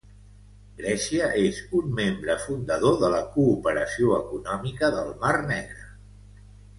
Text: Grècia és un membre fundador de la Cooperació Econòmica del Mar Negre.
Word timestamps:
Grècia 0.77 1.25
és 1.41 1.59
un 1.79 1.91
membre 1.99 2.37
fundador 2.45 2.97
de 3.03 3.11
la 3.15 3.19
Cooperació 3.35 4.15
Econòmica 4.23 4.89
del 4.97 5.13
Mar 5.27 5.35
Negre. 5.53 5.85